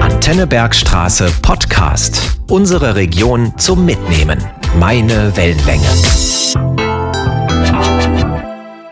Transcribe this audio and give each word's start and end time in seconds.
Antenne 0.00 0.46
Bergstraße 0.46 1.32
Podcast. 1.40 2.38
Unsere 2.50 2.94
Region 2.94 3.56
zum 3.56 3.86
Mitnehmen. 3.86 4.38
Meine 4.78 5.34
Wellenlänge. 5.34 5.88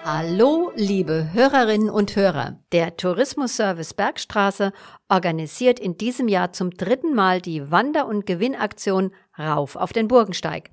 Hallo, 0.05 0.73
liebe 0.75 1.29
Hörerinnen 1.35 1.91
und 1.91 2.17
Hörer. 2.17 2.61
Der 2.73 2.97
Tourismusservice 2.97 3.93
Bergstraße 3.93 4.73
organisiert 5.11 5.79
in 5.79 5.99
diesem 5.99 6.29
Jahr 6.29 6.55
zum 6.55 6.71
dritten 6.71 7.15
Mal 7.15 7.43
die 7.43 7.71
Wander- 7.71 8.07
und 8.07 8.25
Gewinnaktion 8.25 9.13
Rauf 9.39 9.77
auf 9.77 9.93
den 9.93 10.09
Burgensteig. 10.09 10.71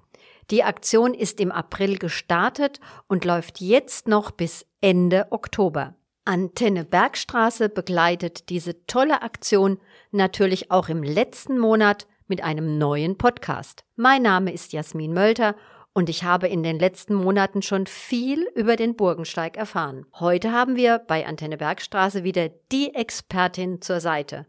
Die 0.52 0.64
Aktion 0.64 1.14
ist 1.14 1.42
im 1.42 1.52
April 1.52 1.98
gestartet 1.98 2.80
und 3.08 3.26
läuft 3.26 3.60
jetzt 3.60 4.08
noch 4.08 4.32
bis 4.32 4.66
Ende 4.80 5.28
Oktober. 5.32 5.96
Antenne 6.30 6.86
Bergstraße 6.86 7.70
begleitet 7.70 8.50
diese 8.50 8.86
tolle 8.86 9.24
Aktion 9.24 9.80
natürlich 10.12 10.70
auch 10.70 10.88
im 10.88 11.02
letzten 11.02 11.58
Monat 11.58 12.06
mit 12.28 12.44
einem 12.44 12.78
neuen 12.78 13.18
Podcast. 13.18 13.84
Mein 13.96 14.22
Name 14.22 14.54
ist 14.54 14.72
Jasmin 14.72 15.12
Mölter 15.12 15.56
und 15.92 16.08
ich 16.08 16.24
habe 16.24 16.48
in 16.48 16.62
den 16.62 16.78
letzten 16.78 17.16
Monaten 17.16 17.64
schon 17.64 17.88
viel 17.88 18.48
über 18.54 18.76
den 18.76 18.96
Burgensteig 18.96 19.58
erfahren. 19.58 20.06
Heute 20.20 20.52
haben 20.52 20.76
wir 20.76 21.00
bei 21.00 21.26
Antenne 21.26 21.58
Bergstraße 21.58 22.24
wieder 22.24 22.50
die 22.72 22.94
Expertin 22.94 23.82
zur 23.82 24.00
Seite. 24.00 24.46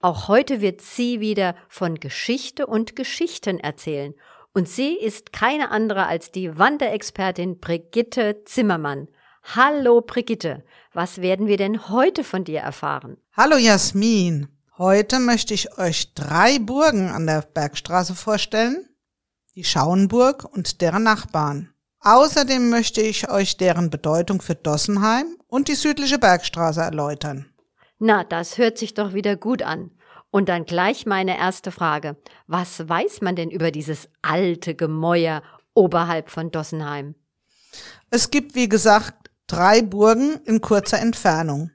Auch 0.00 0.28
heute 0.28 0.62
wird 0.62 0.80
sie 0.80 1.20
wieder 1.20 1.54
von 1.68 1.96
Geschichte 1.96 2.66
und 2.66 2.96
Geschichten 2.96 3.60
erzählen. 3.60 4.14
Und 4.54 4.66
sie 4.66 4.94
ist 4.94 5.34
keine 5.34 5.72
andere 5.72 6.06
als 6.06 6.32
die 6.32 6.58
Wanderexpertin 6.58 7.58
Brigitte 7.58 8.44
Zimmermann. 8.46 9.08
Hallo 9.54 10.02
Brigitte, 10.02 10.62
was 10.98 11.22
werden 11.22 11.46
wir 11.46 11.56
denn 11.56 11.90
heute 11.90 12.24
von 12.24 12.42
dir 12.42 12.58
erfahren? 12.58 13.18
Hallo 13.32 13.56
Jasmin, 13.56 14.48
heute 14.78 15.20
möchte 15.20 15.54
ich 15.54 15.78
euch 15.78 16.12
drei 16.14 16.58
Burgen 16.58 17.08
an 17.08 17.24
der 17.24 17.42
Bergstraße 17.42 18.16
vorstellen, 18.16 18.84
die 19.54 19.62
Schauenburg 19.62 20.42
und 20.42 20.80
deren 20.80 21.04
Nachbarn. 21.04 21.72
Außerdem 22.00 22.68
möchte 22.68 23.00
ich 23.00 23.30
euch 23.30 23.56
deren 23.56 23.90
Bedeutung 23.90 24.42
für 24.42 24.56
Dossenheim 24.56 25.36
und 25.46 25.68
die 25.68 25.76
südliche 25.76 26.18
Bergstraße 26.18 26.80
erläutern. 26.80 27.46
Na, 28.00 28.24
das 28.24 28.58
hört 28.58 28.76
sich 28.76 28.94
doch 28.94 29.14
wieder 29.14 29.36
gut 29.36 29.62
an. 29.62 29.92
Und 30.32 30.48
dann 30.48 30.64
gleich 30.64 31.06
meine 31.06 31.38
erste 31.38 31.70
Frage. 31.70 32.16
Was 32.48 32.88
weiß 32.88 33.20
man 33.20 33.36
denn 33.36 33.52
über 33.52 33.70
dieses 33.70 34.08
alte 34.20 34.74
Gemäuer 34.74 35.44
oberhalb 35.74 36.28
von 36.28 36.50
Dossenheim? 36.50 37.14
Es 38.10 38.32
gibt, 38.32 38.56
wie 38.56 38.68
gesagt, 38.68 39.27
drei 39.48 39.82
Burgen 39.82 40.40
in 40.44 40.60
kurzer 40.60 41.00
Entfernung. 41.00 41.72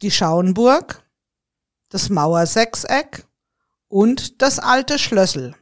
Die 0.00 0.10
Schauenburg, 0.10 1.02
das 1.90 2.08
Mauersechseck 2.08 3.26
und 3.88 4.40
das 4.40 4.58
alte 4.58 4.98
Schlössel. 4.98 5.54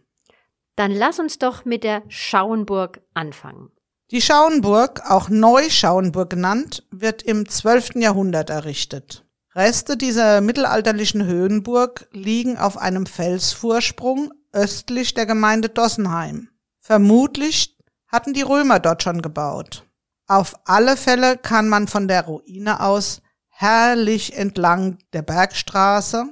Dann 0.77 0.93
lass 0.93 1.19
uns 1.19 1.39
doch 1.39 1.65
mit 1.65 1.85
der 1.85 2.03
Schauenburg 2.09 3.01
anfangen. 3.15 3.71
Die 4.11 4.21
Schauenburg, 4.21 5.03
auch 5.09 5.29
Neuschauenburg 5.29 6.31
genannt, 6.31 6.87
wird 6.91 7.23
im 7.23 7.49
12. 7.49 7.97
Jahrhundert 7.97 8.51
errichtet. 8.51 9.25
Reste 9.55 9.97
dieser 9.97 10.41
mittelalterlichen 10.41 11.25
Höhenburg 11.25 12.09
liegen 12.11 12.59
auf 12.59 12.77
einem 12.77 13.07
Felsvorsprung 13.07 14.33
östlich 14.53 15.15
der 15.15 15.27
Gemeinde 15.27 15.69
Dossenheim. 15.69 16.49
Vermutlich 16.81 17.79
hatten 18.09 18.35
die 18.35 18.43
Römer 18.43 18.81
dort 18.81 19.03
schon 19.03 19.23
gebaut. 19.23 19.84
Auf 20.27 20.55
alle 20.65 20.97
Fälle 20.97 21.37
kann 21.37 21.69
man 21.69 21.87
von 21.87 22.09
der 22.09 22.25
Ruine 22.25 22.81
aus 22.81 23.21
herrlich 23.49 24.37
entlang 24.37 24.99
der 25.13 25.23
Bergstraße 25.23 26.27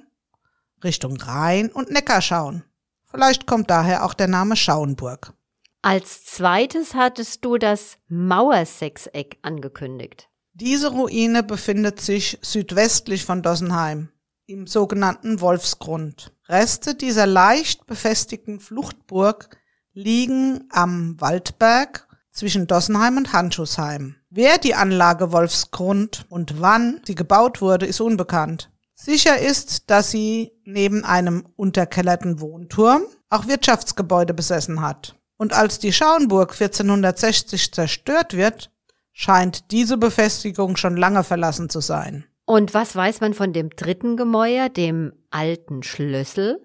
Richtung 0.82 1.16
Rhein 1.18 1.70
und 1.70 1.90
Neckar 1.90 2.22
schauen. 2.22 2.64
Vielleicht 3.04 3.46
kommt 3.46 3.70
daher 3.70 4.04
auch 4.04 4.14
der 4.14 4.28
Name 4.28 4.56
Schauenburg. 4.56 5.34
Als 5.82 6.24
zweites 6.24 6.94
hattest 6.94 7.44
du 7.44 7.58
das 7.58 7.98
Mauersechseck 8.08 9.38
angekündigt. 9.42 10.28
Diese 10.54 10.90
Ruine 10.90 11.42
befindet 11.42 12.00
sich 12.00 12.38
südwestlich 12.42 13.24
von 13.24 13.42
Dossenheim 13.42 14.08
im 14.46 14.66
sogenannten 14.66 15.40
Wolfsgrund. 15.40 16.32
Reste 16.48 16.94
dieser 16.94 17.26
leicht 17.26 17.86
befestigten 17.86 18.60
Fluchtburg 18.60 19.56
liegen 19.92 20.68
am 20.70 21.20
Waldberg 21.20 22.08
zwischen 22.32 22.66
Dossenheim 22.66 23.18
und 23.18 23.32
Handschussheim. 23.32 24.16
Wer 24.30 24.58
die 24.58 24.74
Anlage 24.74 25.32
Wolfsgrund 25.32 26.24
und 26.28 26.60
wann 26.60 27.00
sie 27.06 27.14
gebaut 27.14 27.60
wurde, 27.60 27.86
ist 27.86 28.00
unbekannt. 28.00 28.70
Sicher 28.94 29.38
ist, 29.38 29.90
dass 29.90 30.10
sie 30.10 30.52
neben 30.64 31.04
einem 31.04 31.46
unterkellerten 31.56 32.40
Wohnturm 32.40 33.02
auch 33.30 33.46
Wirtschaftsgebäude 33.46 34.34
besessen 34.34 34.80
hat. 34.80 35.16
Und 35.36 35.52
als 35.52 35.78
die 35.78 35.92
Schauenburg 35.92 36.52
1460 36.52 37.72
zerstört 37.72 38.34
wird, 38.34 38.70
scheint 39.12 39.70
diese 39.70 39.96
Befestigung 39.96 40.76
schon 40.76 40.96
lange 40.96 41.24
verlassen 41.24 41.68
zu 41.68 41.80
sein. 41.80 42.24
Und 42.44 42.74
was 42.74 42.94
weiß 42.94 43.20
man 43.20 43.34
von 43.34 43.52
dem 43.52 43.70
dritten 43.70 44.16
Gemäuer, 44.16 44.68
dem 44.68 45.12
alten 45.30 45.82
Schlössel? 45.82 46.60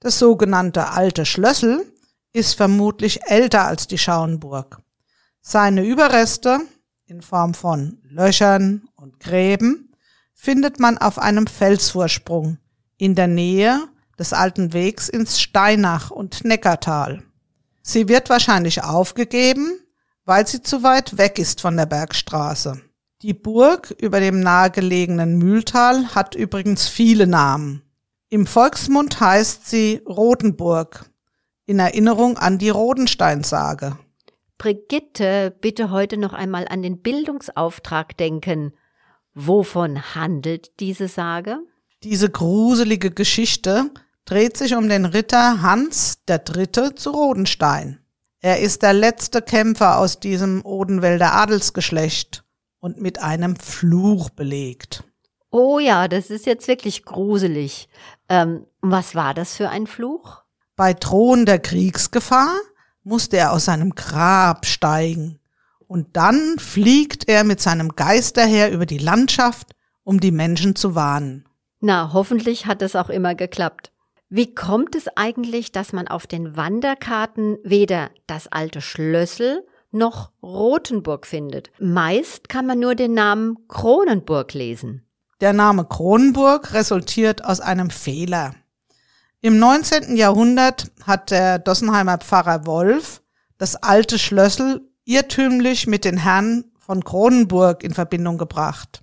Das 0.00 0.18
sogenannte 0.18 0.90
alte 0.90 1.24
Schlössel 1.24 1.84
ist 2.32 2.54
vermutlich 2.54 3.22
älter 3.26 3.64
als 3.64 3.86
die 3.86 3.98
Schauenburg. 3.98 4.83
Seine 5.46 5.84
Überreste 5.84 6.58
in 7.04 7.20
Form 7.20 7.52
von 7.52 7.98
Löchern 8.02 8.88
und 8.96 9.20
Gräben 9.20 9.94
findet 10.32 10.80
man 10.80 10.96
auf 10.96 11.18
einem 11.18 11.46
Felsvorsprung 11.46 12.56
in 12.96 13.14
der 13.14 13.26
Nähe 13.26 13.78
des 14.18 14.32
alten 14.32 14.72
Wegs 14.72 15.10
ins 15.10 15.38
Steinach 15.38 16.10
und 16.10 16.44
Neckartal. 16.44 17.22
Sie 17.82 18.08
wird 18.08 18.30
wahrscheinlich 18.30 18.84
aufgegeben, 18.84 19.78
weil 20.24 20.46
sie 20.46 20.62
zu 20.62 20.82
weit 20.82 21.18
weg 21.18 21.38
ist 21.38 21.60
von 21.60 21.76
der 21.76 21.86
Bergstraße. 21.86 22.80
Die 23.20 23.34
Burg 23.34 23.94
über 23.98 24.20
dem 24.20 24.40
nahegelegenen 24.40 25.36
Mühltal 25.36 26.14
hat 26.14 26.34
übrigens 26.34 26.88
viele 26.88 27.26
Namen. 27.26 27.82
Im 28.30 28.46
Volksmund 28.46 29.20
heißt 29.20 29.68
sie 29.68 30.00
Rotenburg, 30.08 31.04
in 31.66 31.80
Erinnerung 31.80 32.38
an 32.38 32.56
die 32.56 32.70
Rodensteinsage. 32.70 33.98
Brigitte, 34.58 35.54
bitte 35.60 35.90
heute 35.90 36.16
noch 36.16 36.32
einmal 36.32 36.66
an 36.68 36.82
den 36.82 37.00
Bildungsauftrag 37.02 38.16
denken. 38.16 38.72
Wovon 39.34 40.14
handelt 40.14 40.78
diese 40.80 41.08
Sage? 41.08 41.58
Diese 42.02 42.30
gruselige 42.30 43.10
Geschichte 43.10 43.90
dreht 44.24 44.56
sich 44.56 44.74
um 44.74 44.88
den 44.88 45.04
Ritter 45.04 45.62
Hans 45.62 46.24
der 46.28 46.38
Dritte 46.38 46.94
zu 46.94 47.10
Rodenstein. 47.10 48.00
Er 48.40 48.60
ist 48.60 48.82
der 48.82 48.92
letzte 48.92 49.42
Kämpfer 49.42 49.98
aus 49.98 50.20
diesem 50.20 50.64
Odenwälder 50.64 51.32
Adelsgeschlecht 51.32 52.44
und 52.78 53.00
mit 53.00 53.22
einem 53.22 53.56
Fluch 53.56 54.28
belegt. 54.30 55.02
Oh 55.50 55.78
ja, 55.78 56.08
das 56.08 56.30
ist 56.30 56.46
jetzt 56.46 56.68
wirklich 56.68 57.04
gruselig. 57.04 57.88
Ähm, 58.28 58.66
was 58.82 59.14
war 59.14 59.32
das 59.32 59.56
für 59.56 59.70
ein 59.70 59.86
Fluch? 59.86 60.42
Bei 60.76 60.92
drohender 60.92 61.58
Kriegsgefahr 61.58 62.54
musste 63.04 63.36
er 63.36 63.52
aus 63.52 63.66
seinem 63.66 63.94
Grab 63.94 64.66
steigen. 64.66 65.38
Und 65.86 66.16
dann 66.16 66.58
fliegt 66.58 67.28
er 67.28 67.44
mit 67.44 67.60
seinem 67.60 67.90
Geisterheer 67.90 68.72
über 68.72 68.86
die 68.86 68.98
Landschaft, 68.98 69.72
um 70.02 70.18
die 70.18 70.32
Menschen 70.32 70.74
zu 70.74 70.94
warnen. 70.94 71.46
Na, 71.80 72.12
hoffentlich 72.12 72.66
hat 72.66 72.82
es 72.82 72.96
auch 72.96 73.10
immer 73.10 73.34
geklappt. 73.34 73.92
Wie 74.30 74.54
kommt 74.54 74.96
es 74.96 75.06
eigentlich, 75.16 75.70
dass 75.70 75.92
man 75.92 76.08
auf 76.08 76.26
den 76.26 76.56
Wanderkarten 76.56 77.58
weder 77.62 78.10
das 78.26 78.48
alte 78.48 78.80
Schlössel 78.80 79.64
noch 79.92 80.32
Rothenburg 80.42 81.26
findet? 81.26 81.70
Meist 81.78 82.48
kann 82.48 82.66
man 82.66 82.80
nur 82.80 82.94
den 82.94 83.12
Namen 83.12 83.56
Kronenburg 83.68 84.54
lesen. 84.54 85.06
Der 85.40 85.52
Name 85.52 85.84
Kronenburg 85.84 86.72
resultiert 86.72 87.44
aus 87.44 87.60
einem 87.60 87.90
Fehler. 87.90 88.54
Im 89.44 89.58
19. 89.58 90.16
Jahrhundert 90.16 90.90
hat 91.06 91.30
der 91.30 91.58
Dossenheimer 91.58 92.16
Pfarrer 92.16 92.64
Wolf 92.64 93.20
das 93.58 93.76
alte 93.76 94.18
Schlössel 94.18 94.80
irrtümlich 95.04 95.86
mit 95.86 96.06
den 96.06 96.16
Herren 96.16 96.72
von 96.78 97.04
Kronenburg 97.04 97.84
in 97.84 97.92
Verbindung 97.92 98.38
gebracht. 98.38 99.02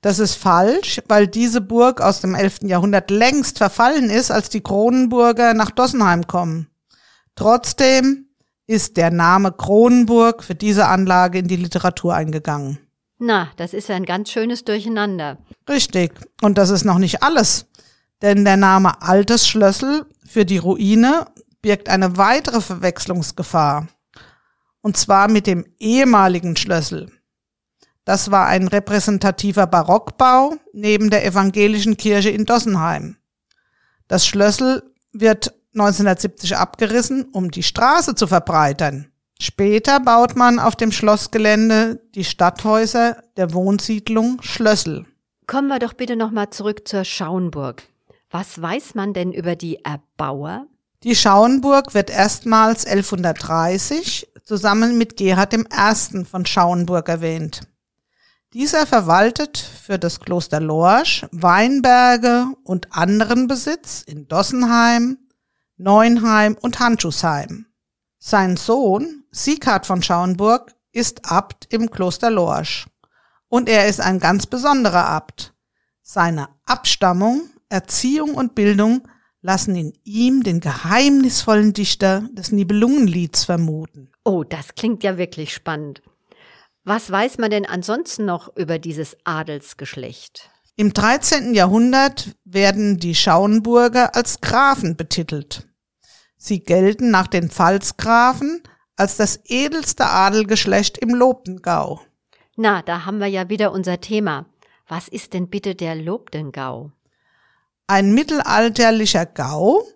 Das 0.00 0.18
ist 0.18 0.34
falsch, 0.34 1.00
weil 1.06 1.28
diese 1.28 1.60
Burg 1.60 2.00
aus 2.00 2.20
dem 2.20 2.34
11. 2.34 2.62
Jahrhundert 2.62 3.12
längst 3.12 3.58
verfallen 3.58 4.10
ist, 4.10 4.32
als 4.32 4.48
die 4.48 4.60
Kronenburger 4.60 5.54
nach 5.54 5.70
Dossenheim 5.70 6.26
kommen. 6.26 6.66
Trotzdem 7.36 8.26
ist 8.66 8.96
der 8.96 9.12
Name 9.12 9.52
Kronenburg 9.52 10.42
für 10.42 10.56
diese 10.56 10.88
Anlage 10.88 11.38
in 11.38 11.46
die 11.46 11.54
Literatur 11.54 12.12
eingegangen. 12.12 12.80
Na, 13.18 13.52
das 13.56 13.72
ist 13.72 13.88
ein 13.88 14.04
ganz 14.04 14.32
schönes 14.32 14.64
Durcheinander. 14.64 15.38
Richtig. 15.68 16.12
Und 16.42 16.58
das 16.58 16.70
ist 16.70 16.84
noch 16.84 16.98
nicht 16.98 17.22
alles. 17.22 17.66
Denn 18.24 18.46
der 18.46 18.56
Name 18.56 19.02
Altes 19.02 19.46
Schlössel 19.46 20.06
für 20.26 20.46
die 20.46 20.56
Ruine 20.56 21.26
birgt 21.60 21.90
eine 21.90 22.16
weitere 22.16 22.62
Verwechslungsgefahr. 22.62 23.88
Und 24.80 24.96
zwar 24.96 25.30
mit 25.30 25.46
dem 25.46 25.66
ehemaligen 25.78 26.56
Schlössel. 26.56 27.12
Das 28.06 28.30
war 28.30 28.46
ein 28.46 28.66
repräsentativer 28.66 29.66
Barockbau 29.66 30.54
neben 30.72 31.10
der 31.10 31.26
evangelischen 31.26 31.98
Kirche 31.98 32.30
in 32.30 32.46
Dossenheim. 32.46 33.18
Das 34.08 34.26
Schlössel 34.26 34.94
wird 35.12 35.52
1970 35.74 36.56
abgerissen, 36.56 37.26
um 37.30 37.50
die 37.50 37.62
Straße 37.62 38.14
zu 38.14 38.26
verbreitern. 38.26 39.12
Später 39.38 40.00
baut 40.00 40.34
man 40.34 40.58
auf 40.58 40.76
dem 40.76 40.92
Schlossgelände 40.92 42.00
die 42.14 42.24
Stadthäuser 42.24 43.22
der 43.36 43.52
Wohnsiedlung 43.52 44.40
Schlössel. 44.40 45.04
Kommen 45.46 45.68
wir 45.68 45.78
doch 45.78 45.92
bitte 45.92 46.16
nochmal 46.16 46.48
zurück 46.48 46.88
zur 46.88 47.04
Schauenburg. 47.04 47.82
Was 48.34 48.60
weiß 48.60 48.96
man 48.96 49.12
denn 49.12 49.32
über 49.32 49.54
die 49.54 49.84
Erbauer? 49.84 50.66
Die 51.04 51.14
Schauenburg 51.14 51.94
wird 51.94 52.10
erstmals 52.10 52.84
1130 52.84 54.26
zusammen 54.42 54.98
mit 54.98 55.16
Gerhard 55.16 55.54
I. 55.54 56.24
von 56.24 56.44
Schauenburg 56.44 57.08
erwähnt. 57.08 57.60
Dieser 58.52 58.88
verwaltet 58.88 59.58
für 59.58 60.00
das 60.00 60.18
Kloster 60.18 60.58
Lorsch 60.58 61.24
Weinberge 61.30 62.46
und 62.64 62.88
anderen 62.90 63.46
Besitz 63.46 64.02
in 64.02 64.26
Dossenheim, 64.26 65.16
Neuenheim 65.76 66.56
und 66.60 66.80
Handschuhsheim. 66.80 67.66
Sein 68.18 68.56
Sohn, 68.56 69.22
Sieghard 69.30 69.86
von 69.86 70.02
Schauenburg, 70.02 70.74
ist 70.90 71.30
Abt 71.30 71.72
im 71.72 71.88
Kloster 71.88 72.30
Lorsch. 72.30 72.88
Und 73.46 73.68
er 73.68 73.86
ist 73.86 74.00
ein 74.00 74.18
ganz 74.18 74.46
besonderer 74.46 75.06
Abt. 75.06 75.54
Seine 76.02 76.48
Abstammung, 76.66 77.42
Erziehung 77.68 78.34
und 78.34 78.54
Bildung 78.54 79.06
lassen 79.42 79.76
in 79.76 79.92
ihm 80.04 80.42
den 80.42 80.60
geheimnisvollen 80.60 81.72
Dichter 81.72 82.28
des 82.32 82.50
Nibelungenlieds 82.50 83.44
vermuten. 83.44 84.10
Oh, 84.24 84.42
das 84.42 84.74
klingt 84.74 85.04
ja 85.04 85.18
wirklich 85.18 85.52
spannend. 85.52 86.02
Was 86.84 87.10
weiß 87.10 87.38
man 87.38 87.50
denn 87.50 87.66
ansonsten 87.66 88.24
noch 88.24 88.54
über 88.56 88.78
dieses 88.78 89.16
Adelsgeschlecht? 89.24 90.50
Im 90.76 90.92
13. 90.92 91.54
Jahrhundert 91.54 92.34
werden 92.44 92.98
die 92.98 93.14
Schauenburger 93.14 94.14
als 94.16 94.40
Grafen 94.40 94.96
betitelt. 94.96 95.68
Sie 96.36 96.60
gelten 96.60 97.10
nach 97.10 97.26
den 97.26 97.48
Pfalzgrafen 97.48 98.62
als 98.96 99.16
das 99.16 99.40
edelste 99.44 100.06
Adelgeschlecht 100.06 100.98
im 100.98 101.10
Lobdengau. 101.10 102.00
Na, 102.56 102.82
da 102.82 103.04
haben 103.04 103.18
wir 103.18 103.26
ja 103.26 103.48
wieder 103.48 103.72
unser 103.72 104.00
Thema. 104.00 104.46
Was 104.88 105.08
ist 105.08 105.32
denn 105.32 105.48
bitte 105.48 105.74
der 105.74 105.94
Lobdengau? 105.94 106.92
Ein 107.86 108.14
mittelalterlicher 108.14 109.26
Gau, 109.26 109.86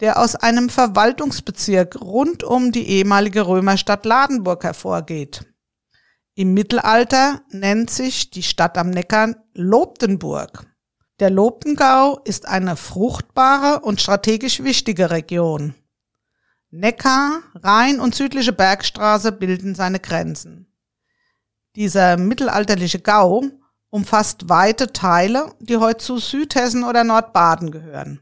der 0.00 0.18
aus 0.18 0.36
einem 0.36 0.70
Verwaltungsbezirk 0.70 2.00
rund 2.00 2.42
um 2.42 2.72
die 2.72 2.88
ehemalige 2.88 3.46
Römerstadt 3.46 4.06
Ladenburg 4.06 4.64
hervorgeht. 4.64 5.44
Im 6.34 6.54
Mittelalter 6.54 7.42
nennt 7.50 7.90
sich 7.90 8.30
die 8.30 8.42
Stadt 8.42 8.78
am 8.78 8.90
Neckar 8.90 9.36
Lobdenburg. 9.54 10.66
Der 11.18 11.30
Lobdengau 11.30 12.20
ist 12.24 12.46
eine 12.46 12.76
fruchtbare 12.76 13.80
und 13.80 14.00
strategisch 14.00 14.62
wichtige 14.62 15.10
Region. 15.10 15.74
Neckar, 16.70 17.42
Rhein 17.54 18.00
und 18.00 18.14
südliche 18.14 18.52
Bergstraße 18.52 19.32
bilden 19.32 19.74
seine 19.74 20.00
Grenzen. 20.00 20.70
Dieser 21.74 22.16
mittelalterliche 22.16 23.00
Gau 23.00 23.44
umfasst 23.96 24.50
weite 24.50 24.92
Teile, 24.92 25.54
die 25.58 25.78
heute 25.78 26.04
zu 26.04 26.18
Südhessen 26.18 26.84
oder 26.84 27.02
Nordbaden 27.02 27.70
gehören. 27.70 28.20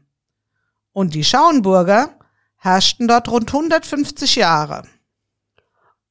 Und 0.93 1.13
die 1.13 1.25
Schauenburger 1.25 2.17
herrschten 2.55 3.09
dort 3.09 3.27
rund 3.27 3.53
150 3.53 4.37
Jahre. 4.37 4.83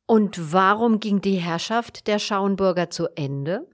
Und 0.05 0.53
warum 0.53 1.01
ging 1.01 1.23
die 1.23 1.37
Herrschaft 1.37 2.09
der 2.09 2.19
Schauenburger 2.19 2.91
zu 2.91 3.09
Ende? 3.17 3.67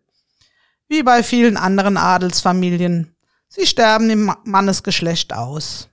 Wie 0.87 1.03
bei 1.03 1.25
vielen 1.25 1.57
anderen 1.57 1.97
Adelsfamilien. 1.97 3.17
Sie 3.49 3.67
sterben 3.67 4.11
im 4.11 4.33
Mannesgeschlecht 4.45 5.33
aus. 5.33 5.89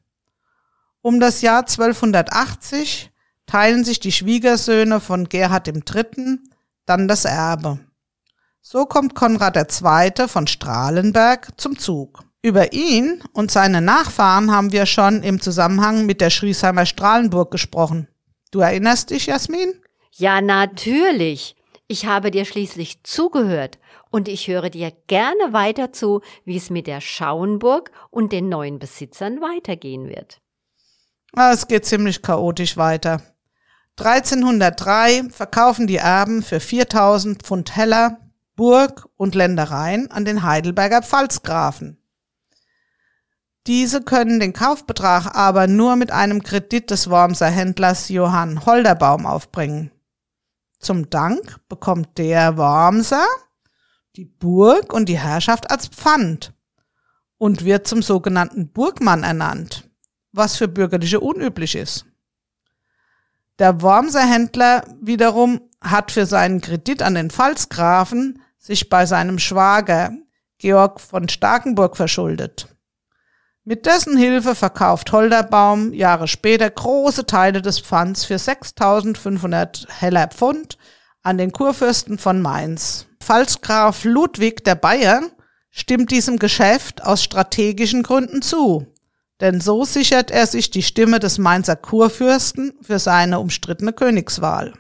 Um 1.02 1.20
das 1.20 1.42
Jahr 1.42 1.62
1280 1.62 3.12
teilen 3.48 3.84
sich 3.84 4.00
die 4.00 4.12
Schwiegersöhne 4.12 5.00
von 5.00 5.28
Gerhard 5.28 5.68
III. 5.68 6.38
dann 6.86 7.08
das 7.08 7.26
Erbe. 7.26 7.80
So 8.70 8.86
kommt 8.86 9.16
Konrad 9.16 9.56
II. 9.56 10.28
von 10.28 10.46
Strahlenberg 10.46 11.52
zum 11.56 11.80
Zug. 11.80 12.26
Über 12.42 12.74
ihn 12.74 13.24
und 13.32 13.50
seine 13.50 13.80
Nachfahren 13.80 14.52
haben 14.52 14.74
wir 14.74 14.86
schon 14.86 15.24
im 15.24 15.40
Zusammenhang 15.40 16.06
mit 16.06 16.20
der 16.20 16.30
Schriesheimer 16.30 16.86
Strahlenburg 16.86 17.50
gesprochen. 17.50 18.10
Du 18.52 18.60
erinnerst 18.60 19.12
dich, 19.12 19.28
Jasmin? 19.28 19.72
Ja, 20.12 20.42
natürlich. 20.42 21.56
Ich 21.88 22.08
habe 22.08 22.30
dir 22.30 22.44
schließlich 22.44 23.04
zugehört 23.04 23.80
und 24.12 24.28
ich 24.28 24.50
höre 24.50 24.70
dir 24.70 24.92
gerne 25.08 25.54
weiter 25.54 25.94
zu, 25.94 26.20
wie 26.44 26.58
es 26.58 26.70
mit 26.70 26.88
der 26.88 27.00
Schauenburg 27.00 27.92
und 28.10 28.34
den 28.34 28.50
neuen 28.50 28.80
Besitzern 28.80 29.40
weitergehen 29.40 30.10
wird. 30.10 30.42
Ah, 31.32 31.54
es 31.54 31.70
geht 31.70 31.86
ziemlich 31.86 32.22
chaotisch 32.22 32.76
weiter. 32.76 33.22
1303 33.98 35.30
verkaufen 35.32 35.88
die 35.88 35.96
Erben 35.96 36.44
für 36.44 36.60
4000 36.60 37.44
Pfund 37.44 37.74
Heller 37.74 38.27
Burg 38.58 39.08
und 39.16 39.36
Ländereien 39.36 40.12
an 40.12 40.26
den 40.26 40.44
Heidelberger 40.44 41.04
Pfalzgrafen. 41.04 42.04
Diese 43.68 44.02
können 44.02 44.40
den 44.40 44.52
Kaufbetrag 44.52 45.36
aber 45.36 45.68
nur 45.68 45.96
mit 45.96 46.12
einem 46.12 46.42
Kredit 46.42 46.90
des 46.90 47.10
Wormser 47.10 47.48
Händlers 47.48 48.10
Johann 48.10 48.66
Holderbaum 48.66 49.26
aufbringen. 49.26 49.92
Zum 50.80 51.10
Dank 51.10 51.58
bekommt 51.70 52.18
der 52.18 52.58
Wormser 52.58 53.26
die 54.16 54.26
Burg 54.26 54.92
und 54.92 55.08
die 55.08 55.20
Herrschaft 55.20 55.70
als 55.70 55.88
Pfand 55.88 56.54
und 57.38 57.64
wird 57.64 57.88
zum 57.88 58.02
sogenannten 58.02 58.72
Burgmann 58.72 59.24
ernannt, 59.24 59.88
was 60.32 60.58
für 60.58 60.68
Bürgerliche 60.68 61.20
unüblich 61.20 61.76
ist. 61.76 62.06
Der 63.60 63.82
Wormser 63.82 64.26
Händler 64.26 64.84
wiederum 65.00 65.62
hat 65.80 66.12
für 66.12 66.26
seinen 66.26 66.62
Kredit 66.62 67.04
an 67.04 67.14
den 67.14 67.30
Pfalzgrafen 67.30 68.42
sich 68.68 68.90
bei 68.90 69.06
seinem 69.06 69.40
Schwager 69.40 70.12
Georg 70.60 71.00
von 71.00 71.30
Starkenburg 71.30 71.96
verschuldet. 71.96 72.68
Mit 73.64 73.86
dessen 73.86 74.18
Hilfe 74.18 74.56
verkauft 74.56 75.12
Holderbaum 75.12 75.94
Jahre 75.94 76.28
später 76.28 76.70
große 76.70 77.26
Teile 77.26 77.62
des 77.62 77.80
Pfands 77.80 78.26
für 78.26 78.38
6500 78.38 79.88
Heller 79.90 80.28
Pfund 80.28 80.78
an 81.24 81.38
den 81.38 81.52
Kurfürsten 81.52 82.18
von 82.18 82.42
Mainz. 82.42 83.08
Pfalzgraf 83.22 84.04
Ludwig 84.04 84.64
der 84.64 84.76
Bayer 84.76 85.22
stimmt 85.70 86.12
diesem 86.12 86.40
Geschäft 86.40 87.04
aus 87.04 87.24
strategischen 87.24 88.04
Gründen 88.04 88.42
zu, 88.42 88.88
denn 89.40 89.62
so 89.62 89.86
sichert 89.86 90.32
er 90.32 90.48
sich 90.48 90.72
die 90.72 90.84
Stimme 90.84 91.20
des 91.20 91.38
Mainzer 91.38 91.76
Kurfürsten 91.76 92.74
für 92.82 93.00
seine 93.00 93.40
umstrittene 93.40 93.94
Königswahl. 93.94 94.74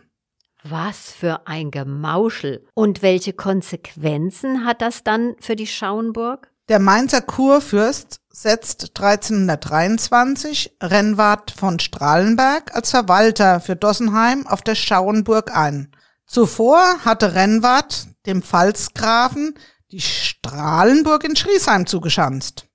Was 0.70 1.12
für 1.12 1.48
ein 1.48 1.72
Gemauschel. 1.72 2.66
Und 2.74 3.02
welche 3.02 3.34
Konsequenzen 3.34 4.66
hat 4.66 4.82
das 4.82 5.04
dann 5.04 5.36
für 5.40 5.56
die 5.56 5.68
Schauenburg? 5.68 6.52
Der 6.70 6.80
Mainzer 6.80 7.22
Kurfürst 7.22 8.20
setzt 8.30 8.92
1323 9.00 10.78
Rennwart 10.84 11.52
von 11.52 11.80
Strahlenberg 11.80 12.76
als 12.76 12.92
Verwalter 12.92 13.62
für 13.62 13.76
Dossenheim 13.76 14.46
auf 14.46 14.62
der 14.62 14.76
Schauenburg 14.76 15.56
ein. 15.56 15.92
Zuvor 16.26 17.06
hatte 17.06 17.36
Rennwart 17.36 18.08
dem 18.26 18.42
Pfalzgrafen 18.42 19.54
die 19.92 20.02
Strahlenburg 20.02 21.24
in 21.24 21.38
Schriesheim 21.38 21.86
zugeschanzt. 21.86 22.68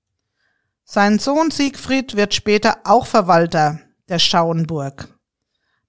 Sein 0.83 1.19
Sohn 1.19 1.51
Siegfried 1.51 2.15
wird 2.15 2.33
später 2.33 2.79
auch 2.83 3.05
Verwalter 3.05 3.79
der 4.09 4.19
Schauenburg. 4.19 5.12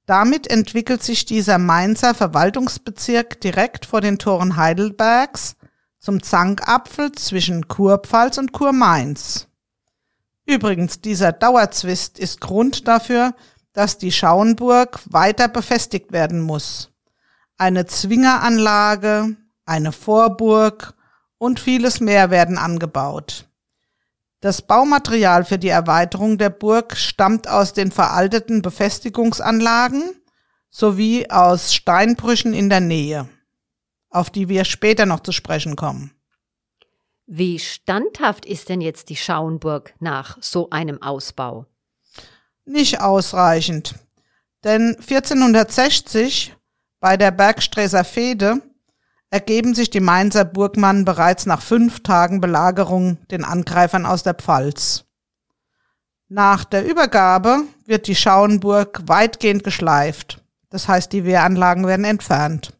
Damit 0.07 0.51
entwickelt 0.51 1.03
sich 1.03 1.25
dieser 1.25 1.59
Mainzer 1.59 2.15
Verwaltungsbezirk 2.15 3.41
direkt 3.41 3.87
vor 3.87 4.01
den 4.01 4.19
Toren 4.19 4.57
Heidelbergs 4.57 5.57
zum 5.99 6.23
Zankapfel 6.23 7.13
zwischen 7.13 7.69
Kurpfalz 7.69 8.37
und 8.37 8.53
Kurmainz. 8.53 9.49
Übrigens, 10.45 11.01
dieser 11.01 11.33
Dauerzwist 11.33 12.19
ist 12.19 12.43
Grund 12.43 12.87
dafür, 12.87 13.35
dass 13.73 13.97
die 13.97 14.13
Schauenburg 14.13 15.01
weiter 15.07 15.49
befestigt 15.49 16.13
werden 16.13 16.41
muss. 16.41 16.91
Eine 17.57 17.87
Zwingeranlage, 17.87 19.37
eine 19.65 19.93
Vorburg 19.93 20.95
und 21.39 21.61
vieles 21.61 22.01
mehr 22.01 22.31
werden 22.31 22.59
angebaut. 22.59 23.49
Das 24.45 24.61
Baumaterial 24.61 25.47
für 25.47 25.59
die 25.59 25.69
Erweiterung 25.69 26.37
der 26.37 26.51
Burg 26.51 26.99
stammt 26.99 27.49
aus 27.49 27.73
den 27.73 27.91
veralteten 27.91 28.61
Befestigungsanlagen 28.61 30.03
sowie 30.69 31.31
aus 31.31 31.73
Steinbrüchen 31.73 32.53
in 32.53 32.69
der 32.69 32.81
Nähe 32.81 33.29
auf 34.15 34.31
die 34.31 34.49
wir 34.49 34.65
später 34.65 35.07
noch 35.07 35.21
zu 35.21 35.33
sprechen 35.33 35.77
kommen. 35.77 36.13
Wie 37.27 37.59
standhaft 37.59 38.47
ist 38.47 38.69
denn 38.69 38.81
jetzt 38.81 39.09
die 39.09 39.17
Schauenburg 39.17 39.95
nach 39.99 40.39
so 40.41 40.71
einem 40.71 41.03
Ausbau? 41.03 41.67
Nicht 42.65 43.01
ausreichend. 43.01 43.97
Denn 44.63 44.97
1460 45.01 46.55
bei 47.01 47.17
der 47.17 47.33
Bergsträßer 47.33 48.05
Fehde 48.05 48.63
ergeben 49.31 49.75
sich 49.75 49.91
die 49.91 50.01
Mainzer 50.01 50.45
Burgmann 50.45 51.05
bereits 51.05 51.47
nach 51.47 51.61
fünf 51.63 52.03
Tagen 52.03 52.41
Belagerung 52.41 53.19
den 53.31 53.45
Angreifern 53.45 54.07
aus 54.07 54.23
der 54.23 54.35
Pfalz. 54.35 55.05
Nach 56.29 56.65
der 56.65 56.89
Übergabe 56.89 57.63
wird 57.87 58.07
die 58.07 58.15
Schauenburg 58.15 59.03
weitgehend 59.07 59.63
geschleift. 59.63 60.43
Das 60.71 60.89
heißt, 60.89 61.13
die 61.13 61.25
Wehranlagen 61.25 61.87
werden 61.87 62.05
entfernt. 62.05 62.73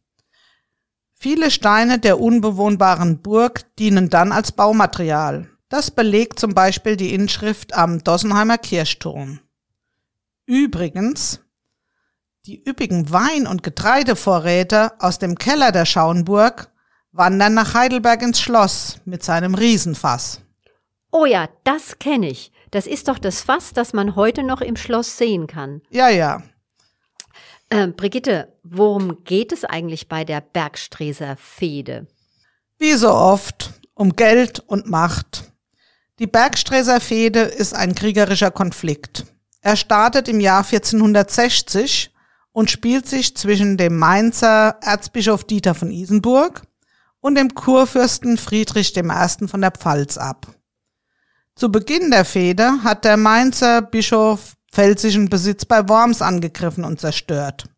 Viele 1.15 1.51
Steine 1.51 1.99
der 1.99 2.21
unbewohnbaren 2.21 3.23
Burg 3.23 3.65
dienen 3.79 4.11
dann 4.11 4.33
als 4.33 4.53
Baumaterial. 4.53 5.49
Das 5.69 5.91
belegt 5.91 6.39
zum 6.39 6.55
Beispiel 6.55 6.97
die 6.97 7.15
Inschrift 7.15 7.75
am 7.75 8.03
Dossenheimer 8.03 8.59
Kirchturm. 8.59 9.41
Übrigens, 10.47 11.41
die 12.47 12.63
üppigen 12.69 13.11
Wein- 13.11 13.47
und 13.47 13.63
Getreidevorräte 13.63 14.93
aus 15.01 15.19
dem 15.19 15.37
Keller 15.37 15.73
der 15.73 15.87
Schauenburg 15.87 16.71
wandern 17.13 17.55
nach 17.55 17.75
Heidelberg 17.75 18.23
ins 18.23 18.41
Schloss 18.41 18.99
mit 19.05 19.23
seinem 19.23 19.55
Riesenfass. 19.55 20.41
Oh 21.11 21.25
ja, 21.25 21.49
das 21.63 21.99
kenne 21.99 22.29
ich. 22.29 22.53
Das 22.71 22.87
ist 22.87 23.09
doch 23.09 23.19
das 23.19 23.41
Fass, 23.41 23.73
das 23.73 23.93
man 23.93 24.17
heute 24.17 24.43
noch 24.43 24.61
im 24.61 24.77
Schloss 24.77 25.17
sehen 25.17 25.47
kann. 25.47 25.81
Ja, 25.91 26.09
ja. 26.09 26.43
Äh, 27.71 27.89
Brigitte, 27.89 28.53
worum 28.63 29.23
geht 29.25 29.53
es 29.53 29.65
eigentlich 29.65 30.09
bei 30.09 30.25
der 30.25 30.41
Bergstreser 30.41 31.37
Fehde? 31.37 32.09
Wie 32.79 32.95
so 32.95 33.11
oft 33.11 33.73
um 33.95 34.17
Geld 34.17 34.59
und 34.59 34.91
Macht. 34.91 35.53
Die 36.19 36.27
Bergstreser 36.27 37.01
Fehde 37.01 37.41
ist 37.41 37.75
ein 37.75 37.95
kriegerischer 37.95 38.51
Konflikt. 38.51 39.25
Er 39.61 39.77
startet 39.77 40.29
im 40.29 40.41
Jahr 40.41 40.65
1460 40.65 42.14
und 42.55 42.71
spielt 42.71 43.07
sich 43.07 43.37
zwischen 43.37 43.77
dem 43.77 43.99
Mainzer 43.99 44.79
Erzbischof 44.81 45.43
Dieter 45.43 45.75
von 45.75 45.91
Isenburg 45.91 46.63
und 47.21 47.35
dem 47.35 47.53
Kurfürsten 47.53 48.39
Friedrich 48.39 48.97
I. 48.97 49.49
von 49.49 49.61
der 49.61 49.73
Pfalz 49.73 50.17
ab. 50.17 50.47
Zu 51.57 51.71
Beginn 51.71 52.13
der 52.13 52.25
Fehde 52.25 52.85
hat 52.85 53.05
der 53.05 53.17
Mainzer 53.17 53.83
Bischof 53.83 54.55
pfälzischen 54.71 55.29
Besitz 55.29 55.65
bei 55.65 55.89
Worms 55.89 56.23
angegriffen 56.23 56.85
und 56.85 57.01
zerstört. 57.01 57.69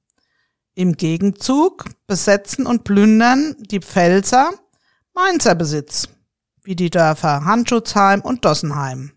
Im 0.75 0.92
Gegenzug 0.92 1.87
besetzen 2.06 2.66
und 2.66 2.85
plündern 2.85 3.56
die 3.59 3.80
Pfälzer 3.80 4.50
Mainzer 5.14 5.54
Besitz, 5.54 6.06
wie 6.62 6.76
die 6.76 6.90
Dörfer 6.90 7.47
Handschutzheim 7.47 8.21
und 8.21 8.45
Dossenheim. 8.45 9.15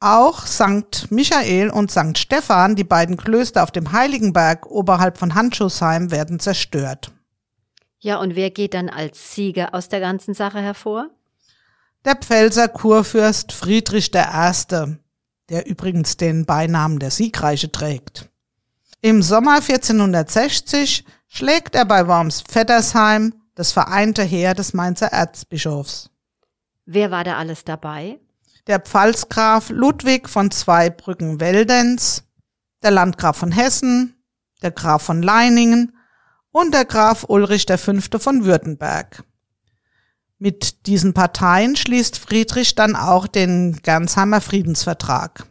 Auch 0.00 0.46
St. 0.46 1.10
Michael 1.10 1.70
und 1.70 1.90
St. 1.90 2.16
Stephan, 2.16 2.74
die 2.74 2.84
beiden 2.84 3.16
Klöster 3.16 3.62
auf 3.62 3.70
dem 3.70 3.92
Heiligenberg 3.92 4.66
oberhalb 4.66 5.18
von 5.18 5.34
Handschutzheim, 5.34 6.10
werden 6.10 6.40
zerstört. 6.40 7.12
Ja, 7.98 8.18
und 8.18 8.34
wer 8.34 8.50
geht 8.50 8.74
dann 8.74 8.88
als 8.88 9.34
Sieger 9.34 9.74
aus 9.74 9.88
der 9.88 10.00
ganzen 10.00 10.32
Sache 10.32 10.60
hervor? 10.60 11.10
der 12.04 12.16
Pfälzer 12.16 12.68
Kurfürst 12.68 13.52
Friedrich 13.52 14.10
I., 14.14 14.96
der 15.48 15.66
übrigens 15.66 16.16
den 16.16 16.46
Beinamen 16.46 16.98
der 16.98 17.10
Siegreiche 17.10 17.70
trägt. 17.70 18.28
Im 19.02 19.22
Sommer 19.22 19.56
1460 19.56 21.04
schlägt 21.26 21.74
er 21.74 21.84
bei 21.84 22.06
Worms-Vettersheim 22.06 23.34
das 23.54 23.72
vereinte 23.72 24.22
Heer 24.22 24.54
des 24.54 24.74
Mainzer 24.74 25.08
Erzbischofs. 25.08 26.10
Wer 26.86 27.10
war 27.10 27.24
da 27.24 27.36
alles 27.36 27.64
dabei? 27.64 28.18
Der 28.66 28.80
Pfalzgraf 28.80 29.70
Ludwig 29.70 30.28
von 30.28 30.50
Zweibrücken-Weldenz, 30.50 32.24
der 32.82 32.90
Landgraf 32.90 33.36
von 33.36 33.52
Hessen, 33.52 34.22
der 34.62 34.70
Graf 34.70 35.02
von 35.02 35.22
Leiningen 35.22 35.96
und 36.52 36.72
der 36.74 36.84
Graf 36.84 37.24
Ulrich 37.28 37.66
V. 37.68 38.18
von 38.18 38.44
Württemberg. 38.44 39.24
Mit 40.38 40.86
diesen 40.86 41.14
Parteien 41.14 41.76
schließt 41.76 42.18
Friedrich 42.18 42.74
dann 42.74 42.96
auch 42.96 43.26
den 43.26 43.80
Gansheimer 43.82 44.40
Friedensvertrag. 44.40 45.46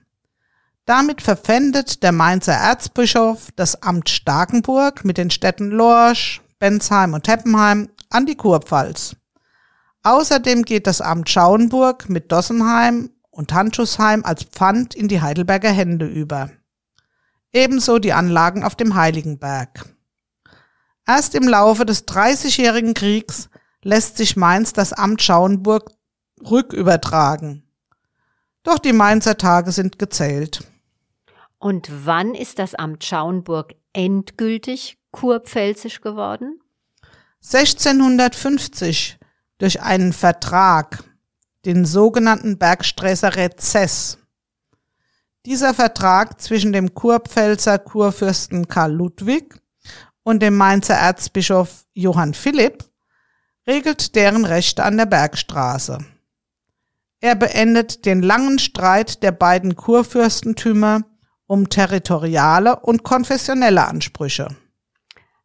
Damit 0.86 1.22
verpfändet 1.22 2.02
der 2.02 2.12
Mainzer 2.12 2.54
Erzbischof 2.54 3.50
das 3.56 3.84
Amt 3.84 4.10
Starkenburg 4.10 5.06
mit 5.06 5.20
den 5.20 5.30
Städten 5.30 5.70
Lorsch, 5.70 6.42
Bensheim 6.58 7.14
und 7.14 7.24
Teppenheim 7.24 7.90
an 8.10 8.26
die 8.26 8.36
Kurpfalz. 8.36 9.16
Außerdem 10.04 10.64
geht 10.64 10.88
das 10.88 11.02
Amt 11.02 11.30
Schauenburg 11.30 12.10
mit 12.10 12.32
Dossenheim 12.32 13.12
und 13.32 13.54
Handschussheim 13.54 14.24
als 14.24 14.44
Pfand 14.44 14.96
in 14.96 15.08
die 15.08 15.22
Heidelberger 15.22 15.72
Hände 15.72 16.06
über. 16.06 16.50
Ebenso 17.52 18.00
die 18.00 18.14
Anlagen 18.14 18.64
auf 18.64 18.76
dem 18.76 18.96
Heiligenberg. 18.96 19.86
Erst 21.06 21.36
im 21.36 21.48
Laufe 21.48 21.86
des 21.86 22.06
Dreißigjährigen 22.06 22.94
Kriegs 22.94 23.50
lässt 23.82 24.18
sich 24.18 24.38
Mainz 24.38 24.74
das 24.74 24.94
Amt 24.94 25.22
Schauenburg 25.22 25.92
rückübertragen. 26.40 27.64
Doch 28.64 28.80
die 28.80 28.94
Mainzer 28.94 29.38
Tage 29.38 29.72
sind 29.72 30.00
gezählt. 30.00 30.64
Und 31.58 31.90
wann 32.06 32.36
ist 32.36 32.60
das 32.60 32.76
Amt 32.76 33.04
Schauenburg 33.04 33.76
endgültig 33.94 34.98
kurpfälzisch 35.12 36.02
geworden? 36.02 36.62
1650 37.44 39.19
durch 39.60 39.82
einen 39.82 40.14
Vertrag, 40.14 41.04
den 41.66 41.86
sogenannten 41.86 42.58
Bergsträßer 42.58 43.36
Rezess. 43.36 44.18
Dieser 45.46 45.74
Vertrag 45.74 46.42
zwischen 46.42 46.74
dem 46.74 46.94
Kurpfälzer 46.94 47.78
Kurfürsten 47.78 48.68
Karl 48.68 48.94
Ludwig 48.94 49.56
und 50.24 50.42
dem 50.42 50.58
Mainzer 50.58 50.96
Erzbischof 50.96 51.86
Johann 51.94 52.34
Philipp 52.34 52.84
regelt 53.68 54.16
deren 54.16 54.46
Rechte 54.46 54.84
an 54.84 54.98
der 54.98 55.06
Bergstraße. 55.06 56.00
Er 57.22 57.36
beendet 57.36 58.06
den 58.06 58.22
langen 58.22 58.60
Streit 58.60 59.24
der 59.24 59.32
beiden 59.32 59.76
Kurfürstentümer 59.76 61.02
um 61.48 61.68
territoriale 61.68 62.80
und 62.80 63.04
konfessionelle 63.04 63.86
Ansprüche. 63.86 64.56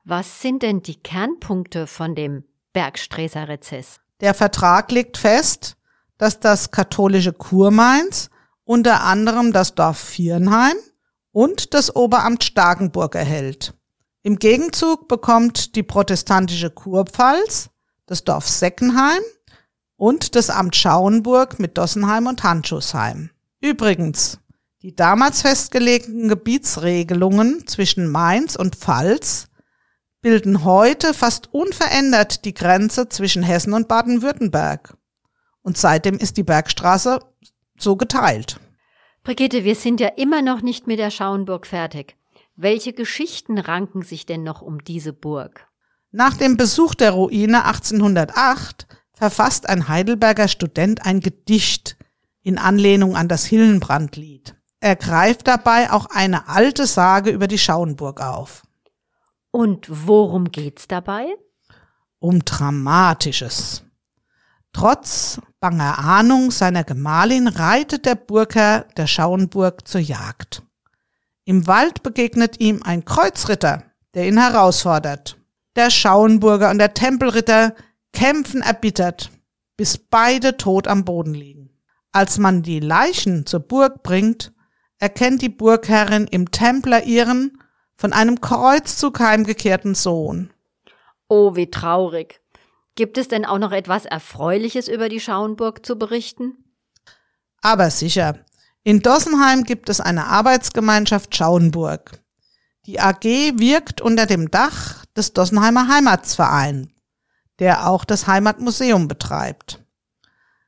Was 0.04 0.42
sind 0.42 0.62
denn 0.62 0.83
die 0.83 1.00
Kernpunkte 1.02 1.87
von 1.87 2.14
dem 2.14 2.44
Bergsträßer 2.73 3.49
Rezess? 3.49 4.00
Der 4.21 4.35
Vertrag 4.35 4.90
legt 4.92 5.16
fest, 5.16 5.76
dass 6.18 6.40
das 6.40 6.71
katholische 6.71 7.33
Kurmainz 7.33 8.30
unter 8.64 9.02
anderem 9.02 9.52
das 9.52 9.75
Dorf 9.75 9.99
Viernheim 9.99 10.76
und 11.33 11.75
das 11.75 11.94
Oberamt 11.94 12.44
Starkenburg 12.44 13.14
erhält. 13.14 13.75
Im 14.23 14.38
Gegenzug 14.38 15.09
bekommt 15.09 15.76
die 15.76 15.83
protestantische 15.83 16.71
Kurpfalz 16.71 17.71
das 18.06 18.25
Dorf 18.25 18.49
Seckenheim 18.49 19.23
und 19.97 20.35
das 20.35 20.50
Amt 20.50 20.76
Schauenburg 20.76 21.59
mit 21.59 21.78
Dossenheim 21.78 22.26
und 22.26 22.42
Handschussheim. 22.42 23.30
Übrigens, 23.61 24.38
die 24.83 24.94
damals 24.94 25.42
festgelegten 25.42 26.28
Gebietsregelungen 26.28 27.66
zwischen 27.66 28.09
Mainz 28.09 28.56
und 28.56 28.76
Pfalz 28.76 29.49
bilden 30.25 30.64
heute 30.64 31.12
fast 31.12 31.52
unverändert 31.52 32.47
die 32.47 32.54
Grenze 32.54 33.11
zwischen 33.11 33.43
Hessen 33.43 33.75
und 33.75 33.88
Baden-Württemberg. 33.88 34.97
Und 35.61 35.76
seitdem 35.76 36.16
ist 36.16 36.38
die 36.38 36.43
Bergstraße 36.43 37.21
so 37.76 37.97
geteilt. 37.97 38.59
Brigitte, 39.23 39.64
wir 39.64 39.75
sind 39.75 40.00
ja 40.00 40.09
immer 40.09 40.40
noch 40.40 40.62
nicht 40.62 40.87
mit 40.87 40.99
der 40.99 41.11
Schauenburg 41.11 41.66
fertig. 41.66 42.16
Welche 42.57 42.95
Geschichten 42.95 43.59
ranken 43.59 44.00
sich 44.00 44.25
denn 44.25 44.43
noch 44.43 44.62
um 44.62 44.83
diese 44.83 45.12
Burg? 45.12 45.69
Nach 46.11 46.35
dem 46.38 46.57
Besuch 46.57 46.95
der 46.95 47.11
Ruine 47.11 47.66
1808 47.66 48.87
verfasst 49.12 49.69
ein 49.69 49.88
Heidelberger 49.88 50.49
Student 50.49 51.04
ein 51.04 51.21
Gedicht 51.21 51.99
in 52.43 52.57
Anlehnung 52.57 53.14
an 53.14 53.28
das 53.28 53.45
Hillenbrandlied. 53.45 54.54
Er 54.81 54.97
greift 54.97 55.49
dabei 55.49 55.93
auch 55.93 56.07
eine 56.07 56.49
alte 56.49 56.87
Sage 56.87 57.28
über 57.28 57.47
die 57.47 57.59
Schauenburg 57.59 58.23
auf. 58.23 58.62
Und 59.54 59.87
worum 59.88 60.50
geht's 60.50 60.88
dabei? 60.88 61.26
Um 62.18 62.44
Dramatisches. 62.44 63.84
Trotz 64.73 65.40
banger 65.61 66.00
Ahnung 66.00 66.50
seiner 66.50 66.82
Gemahlin 66.82 67.46
reitet 67.46 68.04
der 68.04 68.16
Burgherr 68.16 68.87
der 68.96 69.06
Schauenburg 69.06 69.87
zur 69.87 70.00
Jagd. 70.00 70.64
Im 71.44 71.68
Wald 71.68 72.02
begegnet 72.02 72.58
ihm 72.58 72.82
ein 72.82 73.04
Kreuzritter, 73.04 73.84
der 74.14 74.26
ihn 74.26 74.38
herausfordert. 74.38 75.37
Der 75.76 75.90
Schauenburger 75.90 76.70
und 76.70 76.78
der 76.78 76.92
Tempelritter 76.92 77.76
kämpfen 78.12 78.61
erbittert, 78.61 79.30
bis 79.76 79.99
beide 79.99 80.56
tot 80.56 80.88
am 80.88 81.04
Boden 81.04 81.34
liegen. 81.34 81.70
Als 82.11 82.38
man 82.38 82.64
die 82.64 82.80
Leichen 82.80 83.46
zur 83.46 83.61
Burg 83.61 84.02
bringt, 84.02 84.52
erkennt 84.99 85.42
die 85.42 85.49
Burgherrin 85.49 86.26
im 86.26 86.50
Templer 86.50 87.04
ihren 87.04 87.56
von 88.04 88.12
einem 88.12 88.42
Kreuzzug 88.42 89.18
heimgekehrten 89.18 89.94
Sohn. 89.94 90.52
Oh, 91.28 91.56
wie 91.56 91.70
traurig. 91.70 92.42
Gibt 92.96 93.16
es 93.16 93.28
denn 93.28 93.46
auch 93.46 93.56
noch 93.56 93.73
etwas 93.73 94.04
Erfreuliches 94.04 94.88
über 94.88 95.08
die 95.08 95.20
Schauenburg 95.20 95.87
zu 95.87 95.96
berichten? 95.96 96.52
Aber 97.62 97.88
sicher. 97.88 98.40
In 98.82 99.00
Dossenheim 99.00 99.64
gibt 99.64 99.88
es 99.88 100.02
eine 100.02 100.26
Arbeitsgemeinschaft 100.26 101.34
Schauenburg. 101.34 102.20
Die 102.84 103.00
AG 103.00 103.25
wirkt 103.25 104.02
unter 104.02 104.26
dem 104.26 104.50
Dach 104.50 105.06
des 105.16 105.32
Dossenheimer 105.32 105.88
Heimatsverein. 105.88 106.92
der 107.58 107.88
auch 107.88 108.04
das 108.04 108.26
Heimatmuseum 108.26 109.08
betreibt. 109.08 109.82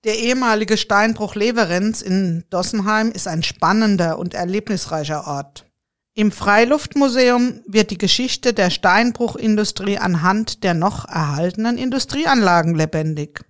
Der 0.03 0.17
ehemalige 0.17 0.77
Steinbruch 0.77 1.35
Leverenz 1.35 2.01
in 2.01 2.43
Dossenheim 2.49 3.11
ist 3.11 3.27
ein 3.27 3.43
spannender 3.43 4.17
und 4.17 4.33
erlebnisreicher 4.33 5.27
Ort. 5.27 5.67
Im 6.15 6.31
Freiluftmuseum 6.31 7.61
wird 7.67 7.91
die 7.91 7.99
Geschichte 7.99 8.55
der 8.55 8.71
Steinbruchindustrie 8.71 9.99
anhand 9.99 10.63
der 10.63 10.73
noch 10.73 11.07
erhaltenen 11.07 11.77
Industrieanlagen 11.77 12.73
lebendig. 12.73 13.45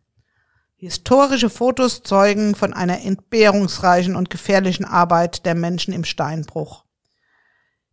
Historische 0.75 1.49
Fotos 1.49 2.03
zeugen 2.03 2.53
von 2.53 2.73
einer 2.73 2.99
entbehrungsreichen 2.99 4.17
und 4.17 4.29
gefährlichen 4.29 4.83
Arbeit 4.83 5.45
der 5.45 5.55
Menschen 5.55 5.93
im 5.93 6.03
Steinbruch. 6.03 6.83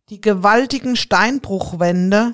Die 0.09 0.19
gewaltigen 0.19 0.97
Steinbruchwände 0.97 2.33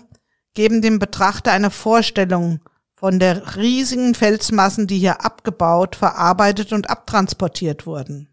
geben 0.56 0.82
dem 0.82 0.98
Betrachter 0.98 1.52
eine 1.52 1.70
Vorstellung 1.70 2.62
von 2.96 3.20
der 3.20 3.58
riesigen 3.58 4.16
Felsmassen, 4.16 4.88
die 4.88 4.98
hier 4.98 5.24
abgebaut, 5.24 5.96
verarbeitet 5.96 6.74
und 6.74 6.90
abtransportiert 6.90 7.86
wurden. 7.86 8.30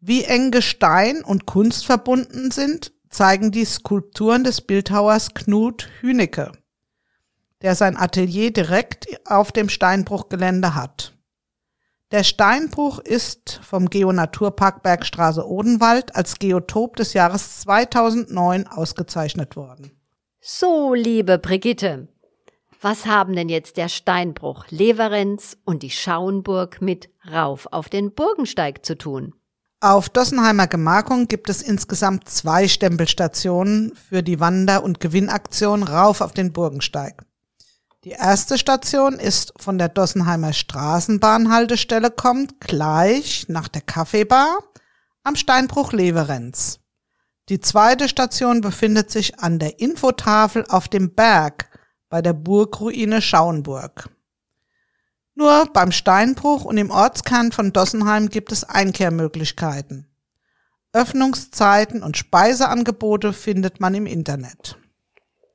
Wie 0.00 0.24
eng 0.24 0.50
Gestein 0.50 1.24
und 1.24 1.46
Kunst 1.46 1.86
verbunden 1.86 2.50
sind, 2.50 2.92
zeigen 3.08 3.50
die 3.52 3.64
Skulpturen 3.64 4.44
des 4.44 4.60
Bildhauers 4.60 5.34
Knut 5.34 5.88
Hünecke, 6.00 6.52
der 7.62 7.74
sein 7.74 7.96
Atelier 7.96 8.52
direkt 8.52 9.06
auf 9.26 9.50
dem 9.50 9.68
Steinbruchgelände 9.68 10.74
hat. 10.74 11.14
Der 12.10 12.24
Steinbruch 12.24 13.00
ist 13.00 13.60
vom 13.62 13.90
Geonaturpark 13.90 14.82
Bergstraße 14.82 15.46
Odenwald 15.46 16.16
als 16.16 16.38
Geotop 16.38 16.96
des 16.96 17.12
Jahres 17.12 17.60
2009 17.60 18.66
ausgezeichnet 18.66 19.56
worden. 19.56 19.97
So, 20.40 20.94
liebe 20.94 21.38
Brigitte, 21.38 22.06
was 22.80 23.06
haben 23.06 23.34
denn 23.34 23.48
jetzt 23.48 23.76
der 23.76 23.88
Steinbruch 23.88 24.66
Leverenz 24.68 25.56
und 25.64 25.82
die 25.82 25.90
Schauenburg 25.90 26.80
mit 26.80 27.10
rauf 27.28 27.66
auf 27.72 27.88
den 27.88 28.14
Burgensteig 28.14 28.86
zu 28.86 28.96
tun? 28.96 29.34
Auf 29.80 30.08
Dossenheimer 30.08 30.68
Gemarkung 30.68 31.26
gibt 31.26 31.50
es 31.50 31.60
insgesamt 31.60 32.28
zwei 32.28 32.68
Stempelstationen 32.68 33.94
für 33.96 34.22
die 34.22 34.38
Wander- 34.38 34.84
und 34.84 35.00
Gewinnaktion 35.00 35.82
rauf 35.82 36.20
auf 36.20 36.32
den 36.32 36.52
Burgensteig. 36.52 37.24
Die 38.04 38.10
erste 38.10 38.58
Station 38.58 39.14
ist 39.14 39.52
von 39.56 39.76
der 39.76 39.88
Dossenheimer 39.88 40.52
Straßenbahnhaltestelle 40.52 42.12
kommt 42.12 42.60
gleich 42.60 43.46
nach 43.48 43.66
der 43.66 43.82
Kaffeebar 43.82 44.60
am 45.24 45.34
Steinbruch 45.34 45.92
Leverenz. 45.92 46.78
Die 47.48 47.60
zweite 47.60 48.08
Station 48.08 48.60
befindet 48.60 49.10
sich 49.10 49.38
an 49.38 49.58
der 49.58 49.80
Infotafel 49.80 50.64
auf 50.68 50.88
dem 50.88 51.14
Berg 51.14 51.70
bei 52.10 52.20
der 52.20 52.34
Burgruine 52.34 53.22
Schauenburg. 53.22 54.10
Nur 55.34 55.66
beim 55.72 55.92
Steinbruch 55.92 56.64
und 56.64 56.76
im 56.78 56.90
Ortskern 56.90 57.52
von 57.52 57.72
Dossenheim 57.72 58.28
gibt 58.28 58.52
es 58.52 58.64
Einkehrmöglichkeiten. 58.64 60.06
Öffnungszeiten 60.92 62.02
und 62.02 62.16
Speiseangebote 62.16 63.32
findet 63.32 63.80
man 63.80 63.94
im 63.94 64.06
Internet. 64.06 64.78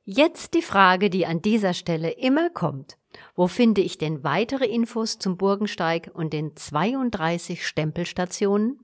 Jetzt 0.04 0.54
die 0.54 0.62
Frage, 0.62 1.10
die 1.10 1.26
an 1.26 1.42
dieser 1.42 1.74
Stelle 1.74 2.10
immer 2.10 2.50
kommt. 2.50 2.98
Wo 3.34 3.46
finde 3.46 3.80
ich 3.80 3.98
denn 3.98 4.24
weitere 4.24 4.66
Infos 4.66 5.18
zum 5.18 5.36
Burgensteig 5.36 6.10
und 6.12 6.32
den 6.32 6.56
32 6.56 7.66
Stempelstationen? 7.66 8.83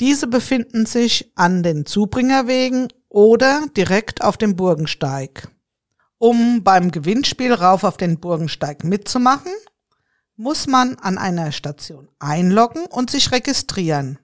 Diese 0.00 0.26
befinden 0.26 0.86
sich 0.86 1.30
an 1.36 1.62
den 1.62 1.86
Zubringerwegen 1.86 2.88
oder 3.08 3.68
direkt 3.76 4.24
auf 4.24 4.36
dem 4.36 4.56
Burgensteig. 4.56 5.46
Um 6.18 6.64
beim 6.64 6.90
Gewinnspiel 6.90 7.52
rauf 7.52 7.84
auf 7.84 7.96
den 7.96 8.18
Burgensteig 8.18 8.82
mitzumachen, 8.82 9.52
muss 10.34 10.66
man 10.66 10.96
an 10.96 11.16
einer 11.16 11.52
Station 11.52 12.08
einloggen 12.18 12.86
und 12.86 13.08
sich 13.08 13.30
registrieren. 13.30 14.18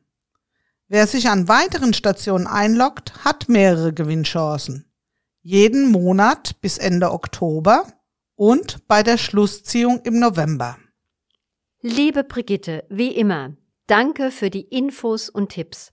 Wer 0.89 1.07
sich 1.07 1.29
an 1.29 1.47
weiteren 1.47 1.95
Stationen 1.95 2.49
einloggt, 2.49 3.25
hat 3.25 3.49
mehrere 3.49 3.93
Gewinnchancen 3.93 4.90
jeden 5.43 5.91
Monat 5.91 6.61
bis 6.61 6.79
Ende 6.79 7.13
Oktober 7.13 7.85
und 8.35 8.87
bei 8.89 9.03
der 9.03 9.19
Schlussziehung 9.19 10.01
im 10.05 10.19
November. 10.19 10.77
Liebe 11.81 12.25
Brigitte, 12.25 12.85
wie 12.91 13.15
immer, 13.15 13.57
danke 13.87 14.31
für 14.31 14.51
die 14.51 14.63
Infos 14.63 15.31
und 15.31 15.51
Tipps. 15.51 15.93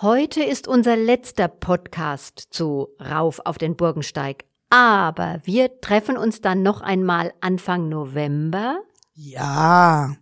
Heute 0.00 0.42
ist 0.44 0.68
unser 0.68 0.96
letzter 0.96 1.48
Podcast 1.48 2.48
zu 2.50 2.88
Rauf 3.00 3.40
auf 3.44 3.58
den 3.58 3.76
Burgensteig, 3.76 4.44
aber 4.70 5.40
wir 5.44 5.80
treffen 5.80 6.16
uns 6.16 6.40
dann 6.40 6.62
noch 6.62 6.82
einmal 6.82 7.32
Anfang 7.40 7.88
November. 7.88 8.80
Ja, 9.14 10.14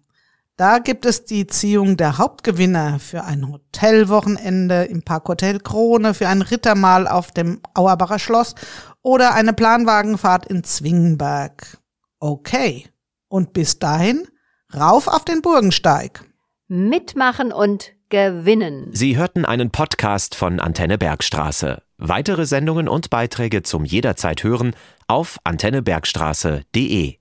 da 0.56 0.78
gibt 0.78 1.04
es 1.04 1.24
die 1.24 1.46
Ziehung 1.46 1.96
der 1.96 2.18
Hauptgewinner 2.18 2.98
für 3.00 3.24
ein 3.24 3.50
Hotelwochenende 3.50 4.84
im 4.84 5.02
Parkhotel 5.02 5.58
Krone, 5.58 6.14
für 6.14 6.28
ein 6.28 6.42
Rittermahl 6.42 7.08
auf 7.08 7.32
dem 7.32 7.60
Auerbacher 7.74 8.18
Schloss 8.18 8.54
oder 9.02 9.34
eine 9.34 9.52
Planwagenfahrt 9.52 10.46
in 10.46 10.62
Zwingenberg. 10.62 11.78
Okay. 12.20 12.86
Und 13.28 13.52
bis 13.52 13.80
dahin, 13.80 14.28
rauf 14.74 15.08
auf 15.08 15.24
den 15.24 15.42
Burgensteig. 15.42 16.24
Mitmachen 16.68 17.52
und 17.52 17.92
gewinnen. 18.08 18.90
Sie 18.92 19.16
hörten 19.16 19.44
einen 19.44 19.70
Podcast 19.70 20.36
von 20.36 20.60
Antenne 20.60 20.98
Bergstraße. 20.98 21.82
Weitere 21.98 22.46
Sendungen 22.46 22.88
und 22.88 23.10
Beiträge 23.10 23.62
zum 23.62 23.84
jederzeit 23.84 24.44
hören 24.44 24.76
auf 25.08 25.38
antennebergstraße.de. 25.42 27.18